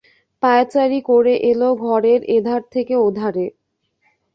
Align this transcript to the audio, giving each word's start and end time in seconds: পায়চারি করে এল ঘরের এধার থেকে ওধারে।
পায়চারি 0.43 0.99
করে 1.09 1.33
এল 1.43 1.61
ঘরের 1.83 2.21
এধার 2.37 2.61
থেকে 2.73 2.93
ওধারে। 3.07 3.45